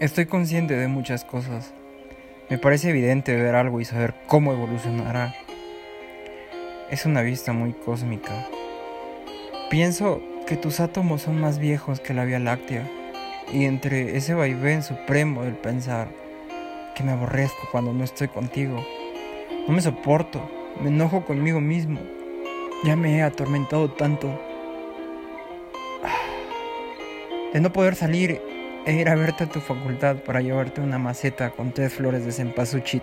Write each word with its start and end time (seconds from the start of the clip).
Estoy 0.00 0.26
consciente 0.26 0.74
de 0.74 0.86
muchas 0.86 1.24
cosas. 1.24 1.74
Me 2.48 2.56
parece 2.56 2.90
evidente 2.90 3.34
ver 3.34 3.56
algo 3.56 3.80
y 3.80 3.84
saber 3.84 4.14
cómo 4.28 4.52
evolucionará. 4.52 5.34
Es 6.88 7.04
una 7.04 7.22
vista 7.22 7.52
muy 7.52 7.72
cósmica. 7.72 8.46
Pienso 9.70 10.22
que 10.46 10.56
tus 10.56 10.78
átomos 10.78 11.22
son 11.22 11.40
más 11.40 11.58
viejos 11.58 11.98
que 11.98 12.14
la 12.14 12.24
Vía 12.24 12.38
Láctea 12.38 12.88
y 13.52 13.64
entre 13.64 14.16
ese 14.16 14.34
vaivén 14.34 14.84
supremo 14.84 15.42
del 15.42 15.56
pensar 15.56 16.06
que 16.94 17.02
me 17.02 17.10
aborrezco 17.10 17.68
cuando 17.72 17.92
no 17.92 18.04
estoy 18.04 18.28
contigo. 18.28 18.76
No 19.66 19.74
me 19.74 19.82
soporto, 19.82 20.48
me 20.80 20.90
enojo 20.90 21.24
conmigo 21.24 21.60
mismo. 21.60 21.98
Ya 22.84 22.94
me 22.94 23.16
he 23.16 23.22
atormentado 23.22 23.90
tanto. 23.90 24.40
De 27.52 27.60
no 27.60 27.72
poder 27.72 27.96
salir 27.96 28.57
e 28.86 28.94
ir 28.94 29.08
a 29.08 29.14
verte 29.14 29.44
a 29.44 29.48
tu 29.48 29.60
facultad 29.60 30.16
para 30.16 30.40
llevarte 30.40 30.80
una 30.80 30.98
maceta 30.98 31.50
con 31.50 31.72
tres 31.72 31.94
flores 31.94 32.24
de 32.24 32.32
cempasúchil. 32.32 33.02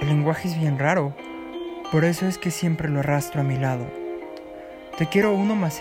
El 0.00 0.08
lenguaje 0.08 0.48
es 0.48 0.58
bien 0.58 0.78
raro, 0.78 1.14
por 1.92 2.04
eso 2.04 2.26
es 2.26 2.38
que 2.38 2.50
siempre 2.50 2.88
lo 2.88 3.00
arrastro 3.00 3.40
a 3.40 3.44
mi 3.44 3.56
lado. 3.56 3.86
Te 4.96 5.06
quiero 5.06 5.32
uno 5.32 5.56
más. 5.56 5.80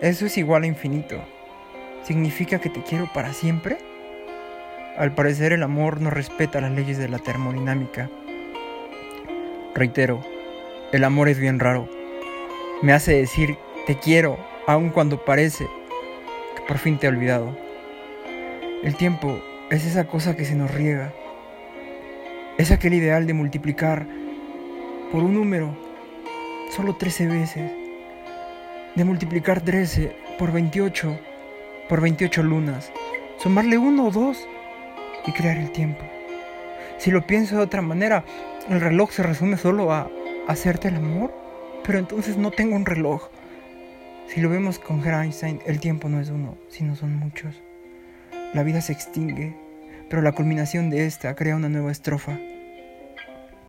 Eso 0.00 0.26
es 0.26 0.36
igual 0.36 0.64
a 0.64 0.66
infinito. 0.66 1.16
¿Significa 2.02 2.60
que 2.60 2.68
te 2.68 2.82
quiero 2.82 3.08
para 3.14 3.32
siempre? 3.32 3.78
Al 4.98 5.14
parecer 5.14 5.52
el 5.52 5.62
amor 5.62 6.00
no 6.00 6.10
respeta 6.10 6.60
las 6.60 6.72
leyes 6.72 6.98
de 6.98 7.08
la 7.08 7.18
termodinámica. 7.18 8.10
Reitero, 9.74 10.22
el 10.92 11.02
amor 11.02 11.28
es 11.28 11.38
bien 11.38 11.58
raro. 11.58 11.88
Me 12.82 12.92
hace 12.92 13.16
decir 13.16 13.56
te 13.86 13.98
quiero 13.98 14.38
aun 14.66 14.90
cuando 14.90 15.24
parece 15.24 15.66
por 16.66 16.78
fin 16.78 16.98
te 16.98 17.06
he 17.06 17.10
olvidado. 17.10 17.56
El 18.82 18.96
tiempo 18.96 19.38
es 19.70 19.86
esa 19.86 20.04
cosa 20.06 20.36
que 20.36 20.44
se 20.44 20.54
nos 20.54 20.72
riega. 20.72 21.12
Es 22.58 22.70
aquel 22.70 22.94
ideal 22.94 23.26
de 23.26 23.34
multiplicar 23.34 24.06
por 25.10 25.22
un 25.22 25.34
número 25.34 25.76
solo 26.70 26.96
13 26.96 27.26
veces. 27.26 27.72
De 28.94 29.04
multiplicar 29.04 29.60
13 29.60 30.16
por 30.38 30.52
28 30.52 31.18
por 31.88 32.00
28 32.00 32.42
lunas. 32.42 32.92
Sumarle 33.38 33.78
uno 33.78 34.06
o 34.06 34.10
dos 34.10 34.46
y 35.26 35.32
crear 35.32 35.56
el 35.56 35.70
tiempo. 35.70 36.04
Si 36.98 37.10
lo 37.10 37.26
pienso 37.26 37.56
de 37.56 37.62
otra 37.62 37.82
manera, 37.82 38.24
el 38.68 38.80
reloj 38.80 39.10
se 39.10 39.22
resume 39.22 39.56
solo 39.56 39.92
a 39.92 40.10
hacerte 40.46 40.88
el 40.88 40.96
amor, 40.96 41.34
pero 41.84 41.98
entonces 41.98 42.36
no 42.36 42.50
tengo 42.50 42.76
un 42.76 42.86
reloj. 42.86 43.28
Si 44.26 44.40
lo 44.40 44.48
vemos 44.48 44.78
con 44.78 45.06
Einstein, 45.06 45.60
el 45.66 45.80
tiempo 45.80 46.08
no 46.08 46.20
es 46.20 46.30
uno, 46.30 46.56
sino 46.68 46.96
son 46.96 47.14
muchos. 47.14 47.62
La 48.52 48.62
vida 48.62 48.80
se 48.80 48.92
extingue, 48.92 49.54
pero 50.08 50.22
la 50.22 50.32
culminación 50.32 50.90
de 50.90 51.06
esta 51.06 51.34
crea 51.34 51.56
una 51.56 51.68
nueva 51.68 51.92
estrofa. 51.92 52.38